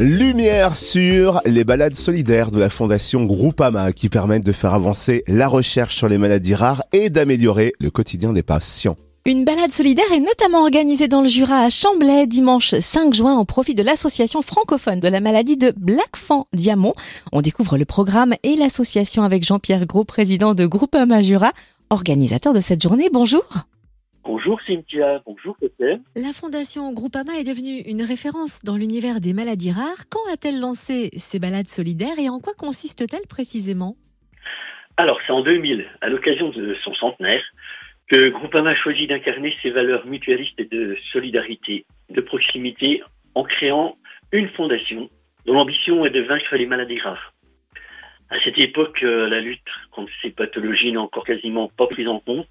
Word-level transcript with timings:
Lumière 0.00 0.78
sur 0.78 1.42
les 1.44 1.62
balades 1.62 1.94
solidaires 1.94 2.50
de 2.50 2.58
la 2.58 2.70
Fondation 2.70 3.24
Groupama 3.24 3.92
qui 3.92 4.08
permettent 4.08 4.46
de 4.46 4.50
faire 4.50 4.72
avancer 4.72 5.22
la 5.26 5.46
recherche 5.46 5.94
sur 5.94 6.08
les 6.08 6.16
maladies 6.16 6.54
rares 6.54 6.82
et 6.94 7.10
d'améliorer 7.10 7.74
le 7.78 7.90
quotidien 7.90 8.32
des 8.32 8.42
patients. 8.42 8.96
Une 9.26 9.44
balade 9.44 9.72
solidaire 9.72 10.10
est 10.10 10.20
notamment 10.20 10.62
organisée 10.62 11.06
dans 11.06 11.20
le 11.20 11.28
Jura 11.28 11.64
à 11.64 11.68
Chamblay 11.68 12.26
dimanche 12.26 12.74
5 12.80 13.12
juin 13.12 13.38
au 13.38 13.44
profit 13.44 13.74
de 13.74 13.82
l'association 13.82 14.40
francophone 14.40 15.00
de 15.00 15.08
la 15.08 15.20
maladie 15.20 15.58
de 15.58 15.74
Blackfan 15.76 16.46
Diamant. 16.54 16.94
On 17.30 17.42
découvre 17.42 17.76
le 17.76 17.84
programme 17.84 18.34
et 18.42 18.56
l'association 18.56 19.22
avec 19.22 19.44
Jean-Pierre 19.44 19.84
Gros, 19.84 20.04
président 20.04 20.54
de 20.54 20.64
Groupama 20.64 21.20
Jura, 21.20 21.52
organisateur 21.90 22.54
de 22.54 22.62
cette 22.62 22.82
journée. 22.82 23.10
Bonjour. 23.12 23.44
Bonjour 24.32 24.60
Cynthia, 24.64 25.20
bonjour 25.26 25.56
Peter. 25.58 25.96
La 26.14 26.32
Fondation 26.32 26.92
Groupama 26.92 27.32
est 27.40 27.42
devenue 27.42 27.82
une 27.90 28.00
référence 28.00 28.62
dans 28.62 28.76
l'univers 28.76 29.18
des 29.18 29.32
maladies 29.32 29.72
rares. 29.72 30.06
Quand 30.08 30.22
a-t-elle 30.32 30.60
lancé 30.60 31.10
ces 31.18 31.40
balades 31.40 31.66
solidaires 31.66 32.16
et 32.16 32.28
en 32.28 32.38
quoi 32.38 32.52
consiste-t-elle 32.56 33.26
précisément? 33.28 33.96
Alors, 34.96 35.18
c'est 35.26 35.32
en 35.32 35.42
2000, 35.42 35.84
à 36.00 36.08
l'occasion 36.08 36.50
de 36.50 36.76
son 36.84 36.94
centenaire, 36.94 37.42
que 38.06 38.28
Groupama 38.28 38.76
choisit 38.76 39.08
d'incarner 39.08 39.52
ses 39.62 39.70
valeurs 39.70 40.06
mutualistes 40.06 40.60
et 40.60 40.66
de 40.66 40.96
solidarité, 41.12 41.84
de 42.08 42.20
proximité, 42.20 43.02
en 43.34 43.42
créant 43.42 43.96
une 44.30 44.48
fondation 44.50 45.10
dont 45.44 45.54
l'ambition 45.54 46.06
est 46.06 46.10
de 46.10 46.22
vaincre 46.22 46.54
les 46.54 46.66
maladies 46.66 47.00
rares. 47.00 47.34
À 48.30 48.36
cette 48.44 48.62
époque, 48.62 49.02
euh, 49.02 49.28
la 49.28 49.40
lutte 49.40 49.58
contre 49.90 50.12
ces 50.22 50.30
pathologies 50.30 50.92
n'est 50.92 50.98
encore 50.98 51.24
quasiment 51.24 51.68
pas 51.76 51.88
prise 51.88 52.06
en 52.06 52.20
compte 52.20 52.46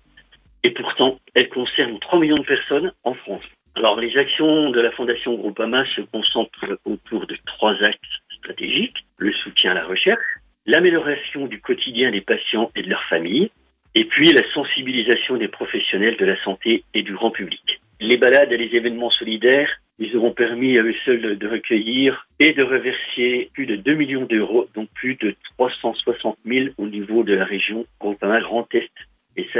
et 0.63 0.71
pourtant, 0.71 1.19
elle 1.35 1.49
concerne 1.49 1.99
3 1.99 2.19
millions 2.19 2.35
de 2.35 2.45
personnes 2.45 2.91
en 3.03 3.13
France. 3.13 3.43
Alors, 3.75 3.99
les 3.99 4.17
actions 4.17 4.71
de 4.71 4.81
la 4.81 4.91
Fondation 4.91 5.35
Groupama 5.35 5.85
se 5.95 6.01
concentrent 6.01 6.77
autour 6.85 7.27
de 7.27 7.37
trois 7.45 7.75
axes 7.83 8.21
stratégiques. 8.37 9.05
Le 9.17 9.31
soutien 9.31 9.71
à 9.71 9.75
la 9.75 9.85
recherche, 9.85 10.25
l'amélioration 10.65 11.47
du 11.47 11.61
quotidien 11.61 12.11
des 12.11 12.21
patients 12.21 12.71
et 12.75 12.81
de 12.81 12.89
leurs 12.89 13.03
familles, 13.05 13.51
et 13.95 14.05
puis 14.05 14.31
la 14.31 14.43
sensibilisation 14.53 15.37
des 15.37 15.47
professionnels 15.47 16.17
de 16.17 16.25
la 16.25 16.41
santé 16.43 16.83
et 16.93 17.03
du 17.03 17.13
grand 17.13 17.31
public. 17.31 17.81
Les 18.01 18.17
balades 18.17 18.51
et 18.51 18.57
les 18.57 18.75
événements 18.75 19.09
solidaires, 19.11 19.69
ils 19.97 20.15
auront 20.15 20.31
permis 20.31 20.77
à 20.77 20.83
eux 20.83 20.95
seuls 21.05 21.37
de 21.37 21.47
recueillir 21.47 22.27
et 22.39 22.53
de 22.53 22.63
reverser 22.63 23.49
plus 23.53 23.65
de 23.65 23.75
2 23.75 23.93
millions 23.95 24.25
d'euros, 24.25 24.67
donc 24.73 24.89
plus 24.93 25.15
de 25.15 25.35
360 25.57 26.37
000 26.45 26.67
au 26.77 26.87
niveau 26.87 27.23
de 27.23 27.33
la 27.33 27.45
région 27.45 27.85
Groupama 27.99 28.39
Grand 28.41 28.67
Est 28.73 28.91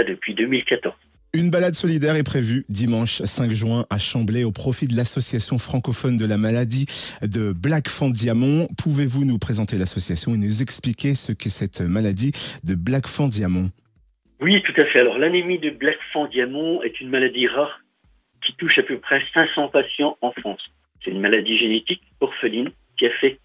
depuis 0.10 0.34
2014. 0.34 0.94
Une 1.32 1.52
balade 1.52 1.76
solidaire 1.76 2.16
est 2.16 2.24
prévue 2.24 2.66
dimanche 2.70 3.22
5 3.22 3.54
juin 3.54 3.86
à 3.92 4.00
Chamblay 4.00 4.44
au 4.44 4.52
profit 4.52 4.88
de 4.88 4.96
l'association 4.96 5.60
francophone 5.60 6.18
de 6.18 6.26
la 6.26 6.38
maladie 6.38 6.88
de 7.22 7.54
Black 7.54 7.88
Fan 7.88 8.10
Diamond. 8.10 8.68
Pouvez-vous 8.82 9.26
nous 9.26 9.38
présenter 9.38 9.78
l'association 9.78 10.34
et 10.34 10.38
nous 10.38 10.64
expliquer 10.64 11.14
ce 11.14 11.32
qu'est 11.32 11.52
cette 11.52 11.82
maladie 11.82 12.32
de 12.64 12.74
Black 12.74 13.06
Fan 13.06 13.30
Diamond? 13.30 13.70
Oui, 14.42 14.60
tout 14.64 14.74
à 14.82 14.86
fait. 14.86 15.02
Alors 15.02 15.20
l'anémie 15.20 15.60
de 15.60 15.70
Black 15.70 16.00
Fan 16.12 16.28
Diamond 16.32 16.82
est 16.82 17.00
une 17.00 17.10
maladie 17.10 17.46
rare 17.46 17.80
qui 18.44 18.56
touche 18.56 18.80
à 18.80 18.84
peu 18.84 18.98
près 18.98 19.22
500 19.32 19.68
patients 19.68 20.18
en 20.22 20.32
France. 20.32 20.62
C'est 21.04 21.12
une 21.12 21.22
maladie 21.22 21.60
génétique 21.60 22.02
orpheline 22.22 22.72
qui 22.98 23.06
affecte 23.06 23.42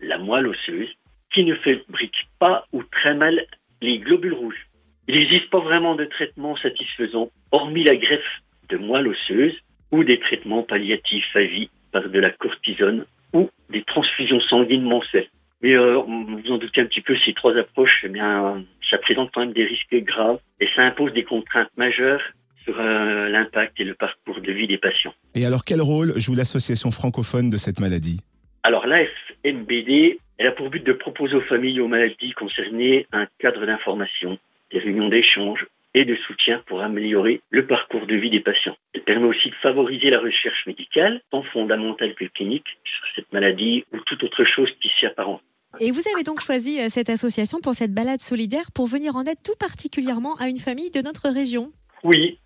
la 0.00 0.18
moelle 0.18 0.48
osseuse, 0.48 0.90
qui 1.32 1.44
ne 1.44 1.54
fabrique 1.54 2.28
pas 2.38 2.66
ou 2.72 2.82
très 2.82 3.14
mal 3.14 3.46
les 3.80 4.00
globules 4.00 4.34
rouges. 4.34 4.66
Il 5.08 5.16
n'existe 5.16 5.50
pas 5.50 5.60
vraiment 5.60 5.94
de 5.96 6.04
traitement 6.04 6.56
satisfaisant, 6.56 7.30
hormis 7.50 7.84
la 7.84 7.96
greffe 7.96 8.42
de 8.68 8.76
moelle 8.76 9.08
osseuse 9.08 9.54
ou 9.90 10.04
des 10.04 10.18
traitements 10.20 10.62
palliatifs 10.62 11.34
à 11.34 11.42
vie 11.42 11.70
par 11.92 12.08
de 12.08 12.18
la 12.18 12.30
cortisone 12.30 13.04
ou 13.32 13.50
des 13.70 13.82
transfusions 13.82 14.40
sanguines 14.40 14.84
mensuelles. 14.84 15.28
Mais 15.60 15.74
euh, 15.74 15.98
vous 15.98 16.50
en 16.50 16.58
doutez 16.58 16.80
un 16.80 16.86
petit 16.86 17.00
peu, 17.00 17.16
ces 17.24 17.34
trois 17.34 17.56
approches, 17.56 18.00
eh 18.04 18.08
bien, 18.08 18.64
ça 18.90 18.98
présente 18.98 19.30
quand 19.32 19.40
même 19.40 19.52
des 19.52 19.64
risques 19.64 19.94
graves 20.04 20.40
et 20.60 20.68
ça 20.74 20.82
impose 20.82 21.12
des 21.12 21.24
contraintes 21.24 21.70
majeures 21.76 22.22
sur 22.64 22.78
euh, 22.78 23.28
l'impact 23.28 23.78
et 23.80 23.84
le 23.84 23.94
parcours 23.94 24.40
de 24.40 24.52
vie 24.52 24.66
des 24.66 24.78
patients. 24.78 25.14
Et 25.34 25.44
alors, 25.46 25.64
quel 25.64 25.80
rôle 25.80 26.18
joue 26.18 26.34
l'association 26.34 26.90
francophone 26.90 27.48
de 27.48 27.56
cette 27.56 27.80
maladie? 27.80 28.20
Alors, 28.64 28.86
l'AFMBD, 28.86 30.18
elle 30.38 30.46
a 30.46 30.52
pour 30.52 30.70
but 30.70 30.84
de 30.84 30.92
proposer 30.92 31.34
aux 31.34 31.42
familles 31.42 31.80
aux 31.80 31.88
maladies 31.88 32.32
concernées 32.32 33.06
un 33.12 33.26
cadre 33.38 33.66
d'information 33.66 34.38
des 34.72 34.78
réunions 34.78 35.08
d'échange 35.08 35.66
et 35.94 36.04
de 36.04 36.16
soutien 36.26 36.62
pour 36.66 36.80
améliorer 36.80 37.40
le 37.50 37.66
parcours 37.66 38.06
de 38.06 38.16
vie 38.16 38.30
des 38.30 38.40
patients. 38.40 38.76
Elle 38.94 39.02
permet 39.02 39.26
aussi 39.26 39.50
de 39.50 39.54
favoriser 39.56 40.10
la 40.10 40.20
recherche 40.20 40.66
médicale, 40.66 41.20
tant 41.30 41.42
fondamentale 41.42 42.14
que 42.14 42.24
clinique, 42.24 42.66
sur 42.84 43.04
cette 43.14 43.32
maladie 43.32 43.84
ou 43.92 43.98
toute 44.00 44.24
autre 44.24 44.44
chose 44.44 44.70
qui 44.80 44.88
s'y 44.98 45.06
apparente. 45.06 45.42
Et 45.80 45.90
vous 45.90 46.02
avez 46.14 46.22
donc 46.22 46.40
choisi 46.40 46.80
euh, 46.80 46.88
cette 46.88 47.08
association 47.08 47.58
pour 47.60 47.74
cette 47.74 47.94
balade 47.94 48.20
solidaire 48.20 48.70
pour 48.74 48.86
venir 48.86 49.16
en 49.16 49.22
aide 49.22 49.40
tout 49.44 49.56
particulièrement 49.58 50.36
à 50.36 50.48
une 50.48 50.58
famille 50.58 50.90
de 50.90 51.00
notre 51.00 51.28
région 51.28 51.72
Oui, 52.04 52.38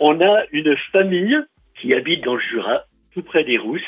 on 0.00 0.20
a 0.20 0.44
une 0.52 0.74
famille 0.92 1.36
qui 1.80 1.92
habite 1.92 2.24
dans 2.24 2.34
le 2.34 2.40
Jura, 2.40 2.84
tout 3.12 3.22
près 3.22 3.44
des 3.44 3.58
Rousses. 3.58 3.82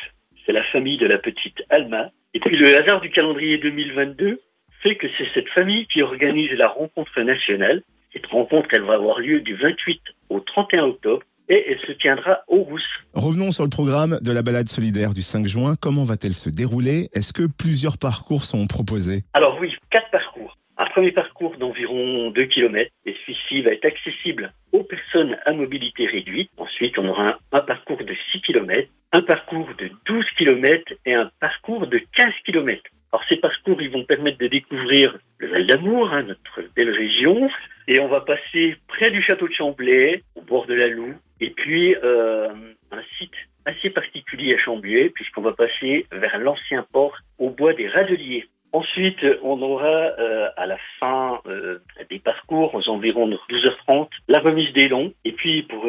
C'est 0.45 0.53
la 0.53 0.65
famille 0.65 0.99
de 0.99 1.07
la 1.07 1.19
petite 1.19 1.63
Alma. 1.71 2.11
Et 2.35 2.41
puis 2.41 2.57
le 2.57 2.69
hasard 2.81 3.01
du 3.01 3.11
calendrier 3.11 3.59
2022 3.59 4.41
fait 4.83 4.97
que 4.97 5.07
c'est 5.17 5.29
cette 5.35 5.49
famille 5.51 5.87
qui 5.87 6.03
organise 6.03 6.51
la 6.53 6.69
rencontre 6.69 7.21
nationale. 7.23 7.83
Cette 8.13 8.27
rencontre, 8.27 8.69
elle 8.73 8.83
va 8.83 8.95
avoir 8.95 9.21
lieu 9.21 9.41
du 9.41 9.55
28 9.55 10.01
au 10.31 10.41
31 10.41 10.85
octobre 10.85 11.23
et 11.49 11.65
elle 11.71 11.81
se 11.87 11.93
tiendra 11.93 12.41
au 12.49 12.63
Rousse. 12.63 12.83
Revenons 13.15 13.51
sur 13.51 13.65
le 13.65 13.71
programme 13.71 14.19
de 14.23 14.33
la 14.33 14.43
balade 14.43 14.69
solidaire 14.69 15.15
du 15.15 15.23
5 15.23 15.47
juin. 15.47 15.75
Comment 15.81 16.05
va-t-elle 16.05 16.33
se 16.33 16.51
dérouler? 16.51 17.09
Est-ce 17.15 17.33
que 17.33 17.47
plusieurs 17.47 17.99
parcours 17.99 18.45
sont 18.45 18.67
proposés? 18.67 19.23
Alors 19.35 19.59
oui, 19.61 19.75
quatre 19.91 20.11
parcours. 20.11 20.57
Un 20.79 20.87
premier 20.87 21.13
parcours 21.13 21.57
d'environ 21.57 22.31
2 22.31 22.45
km 22.47 22.91
et 23.07 23.17
celui-ci 23.25 23.63
va 23.63 23.71
être 23.71 23.87
accessible 23.87 24.53
aux 24.73 24.83
personnes 24.83 25.37
à 25.47 25.53
mobilité 25.53 26.07
réduite. 26.07 26.51
Ensuite, 26.59 26.99
on 26.99 27.09
aura 27.09 27.29
un, 27.29 27.39
un 27.53 27.61
parcours 27.61 27.99
de 28.05 28.15
6 28.33 28.43
km, 28.43 28.89
un 29.13 29.23
parcours 29.23 29.69
de 29.79 29.91
12 30.07 30.25
km 30.37 30.93
et 31.07 31.15
un 31.15 31.31
parcours 31.41 31.87
de 31.87 31.99
15 31.99 32.27
km. 32.45 32.83
Alors 33.17 33.29
ces 33.31 33.37
parcours, 33.37 33.81
ils 33.81 33.89
vont 33.89 34.05
permettre 34.05 34.37
de 34.37 34.47
découvrir 34.47 35.17
le 35.39 35.49
Val 35.49 35.67
d'Amour, 35.67 36.13
hein, 36.13 36.25
notre 36.25 36.69
belle 36.75 36.91
région, 36.91 37.49
et 37.89 37.99
on 37.99 38.09
va 38.09 38.21
passer 38.21 38.77
près 38.89 39.11
du 39.11 39.23
château 39.23 39.49
de 39.49 39.55
Chamblay, 39.55 40.23
au 40.35 40.43
bord 40.43 40.67
de 40.67 40.75
la 40.75 40.89
Loue, 40.89 41.15
et 41.41 41.49
puis 41.49 41.97
euh, 42.05 42.51
un 42.93 43.03
site 43.17 43.33
assez 43.65 43.89
particulier 43.89 44.55
à 44.55 44.59
Chamblay, 44.59 45.09
puisqu'on 45.15 45.41
va 45.41 45.53
passer 45.53 46.05
vers 46.13 46.39
l'ancien 46.39 46.85
port 46.93 47.17
au 47.39 47.49
bois 47.49 47.73
des 47.73 47.89
Radeliers. 47.89 48.49
Ensuite, 48.73 49.25
on 49.43 49.63
aura 49.63 49.87
euh, 50.19 50.51
à 50.59 50.67
la 50.67 50.77
fin 51.01 51.41
euh, 51.47 51.79
des 52.11 52.19
parcours, 52.19 52.75
aux 52.75 52.87
environs 52.91 53.29
de 53.29 53.39
12h30, 53.49 54.11
la 54.29 54.41
remise 54.41 54.75
des 54.75 54.91
dons. 54.91 55.15
Et 55.25 55.33
puis, 55.33 55.63
pour 55.63 55.87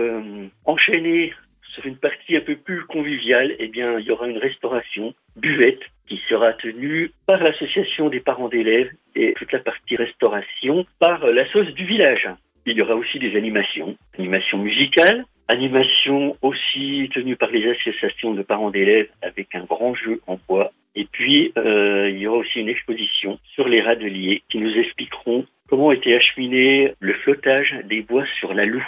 enchaîner 0.64 1.34
sur 1.78 1.86
une 1.86 1.98
partie 1.98 2.36
un 2.36 2.42
peu 2.42 2.56
plus 2.56 2.84
conviviale, 2.86 3.56
eh 3.60 3.68
bien, 3.68 4.00
il 4.00 4.06
y 4.06 4.12
aura 4.12 4.28
une 4.28 4.40
restauration, 4.40 5.14
buvette, 5.36 5.82
qui 6.08 6.20
sera 6.28 6.54
tenue 6.54 7.12
par 7.28 7.44
l'association 7.44 8.10
des 8.10 8.20
parents 8.20 8.50
d'élèves 8.50 8.90
et 9.16 9.34
toute 9.38 9.52
la 9.52 9.60
partie 9.60 9.96
restauration 9.96 10.86
par 11.00 11.28
la 11.28 11.48
sauce 11.52 11.72
du 11.74 11.86
village. 11.86 12.28
Il 12.66 12.76
y 12.76 12.82
aura 12.82 12.96
aussi 12.96 13.20
des 13.20 13.36
animations, 13.38 13.96
animations 14.18 14.58
musicales, 14.58 15.26
animations 15.50 16.36
aussi 16.42 17.10
tenues 17.14 17.36
par 17.36 17.52
les 17.52 17.70
associations 17.70 18.34
de 18.34 18.42
parents 18.42 18.72
d'élèves 18.72 19.10
avec 19.22 19.54
un 19.54 19.64
grand 19.64 19.94
jeu 19.94 20.20
en 20.26 20.40
bois. 20.48 20.72
Et 20.96 21.06
puis, 21.06 21.54
euh, 21.58 22.10
il 22.10 22.18
y 22.18 22.28
aura 22.28 22.40
aussi 22.40 22.60
une 22.60 22.70
exposition 22.70 23.40
sur 23.54 23.68
les 23.68 23.82
radeliers 23.82 24.42
qui 24.50 24.58
nous 24.58 24.74
expliqueront 24.76 25.46
comment 25.70 25.92
était 25.92 26.16
acheminé 26.16 26.94
le 27.00 27.14
flottage 27.14 27.76
des 27.86 28.02
bois 28.02 28.26
sur 28.40 28.54
la 28.56 28.66
loue. 28.66 28.86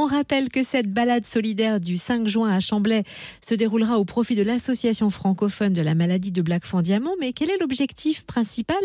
On 0.00 0.06
rappelle 0.06 0.48
que 0.48 0.62
cette 0.62 0.86
balade 0.94 1.24
solidaire 1.24 1.80
du 1.80 1.96
5 1.96 2.28
juin 2.28 2.54
à 2.54 2.60
Chamblay 2.60 3.02
se 3.42 3.56
déroulera 3.56 3.98
au 3.98 4.04
profit 4.04 4.36
de 4.36 4.44
l'association 4.44 5.10
francophone 5.10 5.72
de 5.72 5.82
la 5.82 5.96
maladie 5.96 6.30
de 6.30 6.40
Black-Fan 6.40 6.82
Diamant. 6.82 7.16
Mais 7.18 7.32
quel 7.32 7.50
est 7.50 7.58
l'objectif 7.58 8.24
principal? 8.24 8.78